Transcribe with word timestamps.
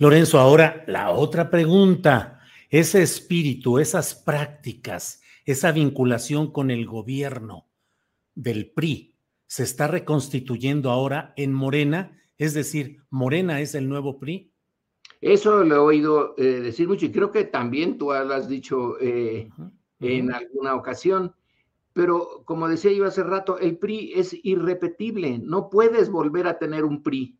Lorenzo, 0.00 0.38
ahora 0.38 0.84
la 0.86 1.10
otra 1.10 1.50
pregunta. 1.50 2.40
Ese 2.70 3.02
espíritu, 3.02 3.80
esas 3.80 4.14
prácticas, 4.14 5.22
esa 5.44 5.72
vinculación 5.72 6.52
con 6.52 6.70
el 6.70 6.86
gobierno 6.86 7.66
del 8.34 8.70
PRI, 8.70 9.16
¿se 9.46 9.64
está 9.64 9.88
reconstituyendo 9.88 10.92
ahora 10.92 11.32
en 11.36 11.52
Morena? 11.52 12.16
Es 12.36 12.54
decir, 12.54 13.02
¿Morena 13.10 13.60
es 13.60 13.74
el 13.74 13.88
nuevo 13.88 14.20
PRI? 14.20 14.52
Eso 15.20 15.64
lo 15.64 15.74
he 15.74 15.78
oído 15.78 16.34
eh, 16.38 16.60
decir 16.60 16.86
mucho 16.86 17.06
y 17.06 17.10
creo 17.10 17.32
que 17.32 17.44
también 17.44 17.98
tú 17.98 18.06
lo 18.06 18.34
has 18.34 18.48
dicho 18.48 19.00
eh, 19.00 19.48
en 19.98 20.32
alguna 20.32 20.76
ocasión. 20.76 21.34
Pero 21.92 22.44
como 22.44 22.68
decía 22.68 22.92
yo 22.92 23.04
hace 23.04 23.24
rato, 23.24 23.58
el 23.58 23.78
PRI 23.78 24.12
es 24.14 24.36
irrepetible. 24.44 25.40
No 25.42 25.70
puedes 25.70 26.08
volver 26.08 26.46
a 26.46 26.58
tener 26.58 26.84
un 26.84 27.02
PRI 27.02 27.36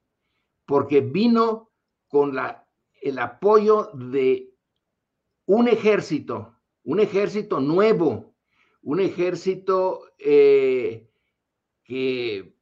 porque 0.66 1.00
vino 1.02 1.67
con 2.08 2.36
el 3.00 3.18
apoyo 3.18 3.90
de 3.94 4.54
un 5.46 5.68
ejército, 5.68 6.54
un 6.84 7.00
ejército 7.00 7.60
nuevo, 7.60 8.34
un 8.82 9.00
ejército 9.00 10.02
eh, 10.18 11.08
que 11.84 12.54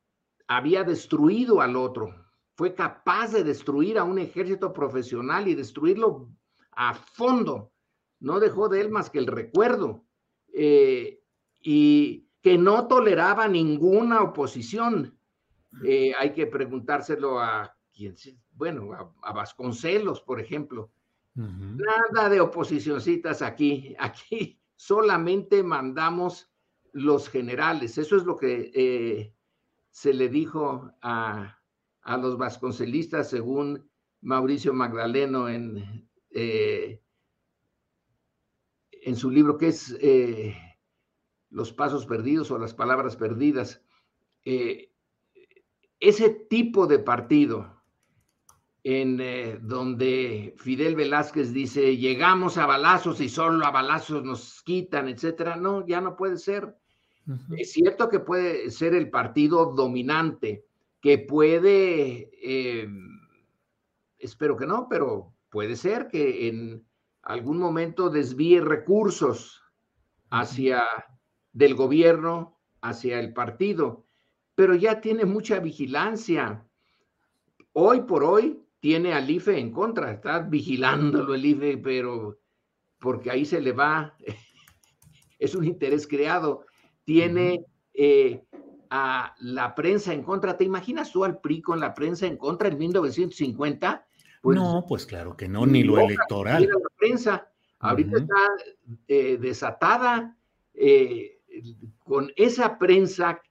había 0.48 0.84
destruido 0.84 1.61
al 1.61 1.77
otro, 1.77 2.14
fue 2.55 2.74
capaz 2.74 3.33
de 3.33 3.44
destruir 3.44 3.98
a 3.98 4.05
un 4.05 4.19
ejército 4.19 4.72
profesional 4.72 5.48
y 5.48 5.55
destruirlo 5.55 6.28
a 6.72 6.94
fondo. 6.94 7.72
No 8.20 8.41
dejó 8.41 8.69
de 8.69 8.80
él 8.80 8.91
más 8.91 9.11
que 9.11 9.19
el 9.19 9.27
recuerdo. 9.27 10.05
eh, 10.58 11.20
y 11.61 12.28
que 12.41 12.56
no 12.56 12.86
toleraba 12.86 13.48
ninguna 13.48 14.23
oposición. 14.23 15.18
Eh, 15.84 16.13
hay 16.17 16.33
que 16.33 16.46
preguntárselo 16.46 17.40
a 17.40 17.77
quien, 17.92 18.14
bueno, 18.56 18.92
a, 18.92 19.12
a 19.22 19.33
Vasconcelos, 19.33 20.20
por 20.20 20.40
ejemplo. 20.40 20.90
Nada 21.34 22.30
de 22.30 22.40
oposicioncitas 22.40 23.42
aquí. 23.42 23.94
Aquí 23.98 24.58
solamente 24.74 25.62
mandamos 25.62 26.50
los 26.92 27.28
generales. 27.28 27.98
Eso 27.98 28.16
es 28.16 28.24
lo 28.24 28.36
que 28.36 28.70
eh, 28.74 29.34
se 29.90 30.14
le 30.14 30.30
dijo 30.30 30.90
a, 31.02 31.58
a 32.00 32.16
los 32.16 32.39
vasconcelistas, 32.39 33.28
según 33.28 33.90
Mauricio 34.22 34.72
Magdaleno 34.72 35.48
en, 35.48 36.08
eh, 36.30 37.02
en 38.92 39.16
su 39.16 39.30
libro 39.30 39.58
que 39.58 39.68
es 39.68 39.95
eh, 40.00 40.56
Los 41.50 41.72
Pasos 41.72 42.06
Perdidos 42.06 42.50
o 42.50 42.58
las 42.58 42.72
Palabras 42.72 43.16
Perdidas. 43.16 43.83
Ese 45.98 46.30
tipo 46.48 46.86
de 46.86 46.98
partido 46.98 47.76
en 48.89 49.19
eh, 49.20 49.58
donde 49.61 50.55
Fidel 50.58 50.95
Velázquez 50.95 51.52
dice, 51.52 51.97
llegamos 51.97 52.57
a 52.57 52.67
balazos 52.67 53.20
y 53.20 53.29
solo 53.29 53.67
a 53.67 53.73
balazos 53.73 54.23
nos 54.23 54.63
quitan, 54.63 55.08
etcétera. 55.08 55.57
No, 55.57 55.85
ya 55.85 56.01
no 56.01 56.14
puede 56.14 56.39
ser. 56.39 56.77
Es 57.58 57.73
cierto 57.73 58.08
que 58.08 58.20
puede 58.20 58.70
ser 58.70 58.95
el 58.95 59.11
partido 59.11 59.73
dominante, 59.75 60.67
que 61.01 61.19
puede, 61.19 62.30
eh, 62.41 62.89
espero 64.20 64.57
que 64.57 64.69
no, 64.69 64.86
pero 64.89 65.35
puede 65.51 65.75
ser 65.75 66.07
que 66.07 66.46
en 66.46 66.86
algún 67.23 67.58
momento 67.58 68.08
desvíe 68.08 68.61
recursos 68.61 69.64
hacia 70.30 70.85
del 71.52 71.75
gobierno, 71.75 72.61
hacia 72.83 73.19
el 73.19 73.33
partido, 73.33 74.07
pero 74.55 74.77
ya 74.77 75.01
tiene 75.01 75.25
mucha 75.25 75.58
vigilancia. 75.58 76.64
Hoy 77.73 78.02
por 78.02 78.23
hoy 78.23 78.63
tiene 78.86 79.14
al 79.14 79.29
IFE 79.29 79.58
en 79.58 79.73
contra, 79.73 80.13
está 80.13 80.39
vigilándolo 80.39 81.35
el 81.35 81.45
IFE, 81.45 81.79
pero 81.79 82.39
porque 83.01 83.33
ahí 83.33 83.45
se 83.45 83.61
le 83.61 83.73
va, 83.73 84.14
es 85.41 85.57
un 85.57 85.64
interés 85.64 86.07
creado, 86.07 86.67
tiene 87.02 87.64
eh, 87.92 88.45
a 88.89 89.35
la 89.41 89.75
prensa 89.75 90.14
en 90.14 90.23
contra. 90.23 90.57
¿Te 90.57 90.63
imaginas 90.63 91.11
tú 91.11 91.25
al 91.25 91.41
PRI 91.41 91.63
con 91.63 91.80
la 91.80 91.95
prensa 91.95 92.29
en 92.29 92.36
contra 92.36 92.69
en 92.69 92.79
1950? 92.79 94.07
Pues, 94.41 94.57
no, 94.57 94.85
pues 94.89 95.05
claro 95.05 95.36
que 95.36 95.48
no, 95.48 95.67
ni 95.67 95.83
lo 95.83 95.98
electoral. 95.98 96.63
la 96.63 96.79
prensa. 96.96 97.51
Ahorita 97.80 98.19
está 98.19 98.46
eh, 99.08 99.36
desatada 99.36 100.36
eh, 100.75 101.41
con 102.05 102.30
esa 102.36 102.79
prensa 102.79 103.42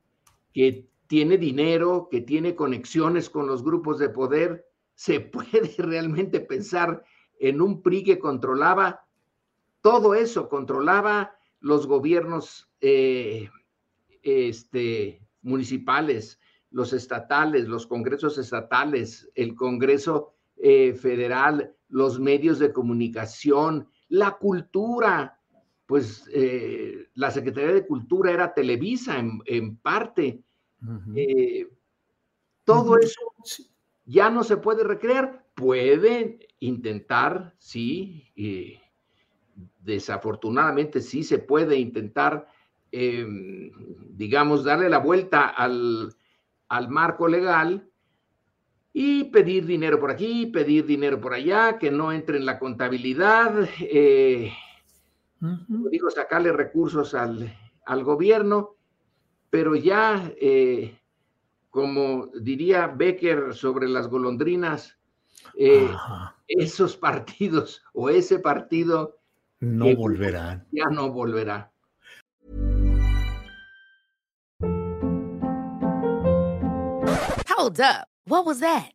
que 0.54 0.88
tiene 1.08 1.38
dinero, 1.38 2.08
que 2.10 2.22
tiene 2.22 2.56
conexiones 2.56 3.30
con 3.30 3.48
los 3.48 3.66
grupos 3.66 4.00
de 4.00 4.08
poder. 4.08 4.66
Se 4.96 5.20
puede 5.22 5.76
realmente 5.78 6.40
pensar 6.40 7.04
en 7.40 7.62
un 7.62 7.82
PRI 7.82 8.04
que 8.04 8.20
controlaba 8.20 9.06
todo 9.82 10.16
eso, 10.16 10.50
controlaba 10.50 11.38
los 11.60 11.86
gobiernos 11.86 12.70
eh, 12.82 13.50
este, 14.24 15.22
municipales, 15.44 16.40
los 16.72 16.92
estatales, 16.92 17.68
los 17.68 17.86
congresos 17.86 18.38
estatales, 18.38 19.30
el 19.36 19.54
Congreso 19.56 20.34
eh, 20.58 20.94
Federal, 20.94 21.76
los 21.90 22.20
medios 22.20 22.58
de 22.60 22.74
comunicación, 22.74 23.88
la 24.10 24.38
cultura. 24.38 25.40
Pues 25.86 26.28
eh, 26.34 27.10
la 27.14 27.30
Secretaría 27.30 27.74
de 27.74 27.86
Cultura 27.86 28.32
era 28.32 28.56
Televisa 28.56 29.20
en, 29.20 29.40
en 29.46 29.78
parte. 29.78 30.42
Todo 32.64 32.98
eso. 32.98 33.22
Ya 34.06 34.30
no 34.30 34.44
se 34.44 34.58
puede 34.58 34.84
recrear. 34.84 35.46
Pueden 35.56 36.40
intentar, 36.60 37.54
sí, 37.58 38.32
eh, 38.36 38.80
desafortunadamente 39.80 41.02
sí 41.02 41.24
se 41.24 41.40
puede 41.40 41.78
intentar, 41.78 42.48
eh, 42.92 43.26
digamos, 44.10 44.64
darle 44.64 44.90
la 44.90 44.98
vuelta 44.98 45.48
al, 45.48 46.14
al 46.68 46.90
marco 46.90 47.28
legal 47.28 47.90
y 48.92 49.26
pedir 49.26 49.66
dinero 49.66 50.00
por 50.00 50.12
aquí, 50.12 50.48
pedir 50.48 50.86
dinero 50.86 51.20
por 51.20 51.34
allá, 51.34 51.78
que 51.78 51.92
no 51.92 52.12
entre 52.12 52.38
en 52.38 52.46
la 52.46 52.60
contabilidad, 52.60 53.68
eh, 53.80 54.54
digo, 55.92 56.10
sacarle 56.10 56.52
recursos 56.52 57.14
al, 57.14 57.54
al 57.86 58.04
gobierno, 58.04 58.76
pero 59.50 59.76
ya, 59.76 60.32
eh, 60.40 60.98
como 61.76 62.28
diría 62.40 62.88
Becker 62.88 63.54
sobre 63.54 63.90
las 63.90 64.08
golondrinas, 64.08 64.98
eh, 65.58 65.90
esos 66.48 66.96
partidos 66.96 67.84
o 67.94 68.10
ese 68.10 68.40
partido 68.40 69.18
No 69.60 69.94
volverán. 69.94 70.66
ya 70.72 70.86
no 70.86 71.12
volverá. 71.12 71.70
Hold 77.50 77.82
up. 77.82 78.08
What 78.26 78.46
was 78.46 78.62
that? 78.62 78.95